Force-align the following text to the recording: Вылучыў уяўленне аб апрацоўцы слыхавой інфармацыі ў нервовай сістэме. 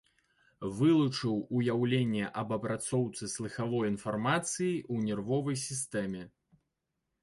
Вылучыў 0.77 1.35
уяўленне 1.59 2.25
аб 2.43 2.49
апрацоўцы 2.59 3.23
слыхавой 3.37 3.85
інфармацыі 3.93 4.75
ў 4.75 4.95
нервовай 5.09 5.65
сістэме. 5.71 6.23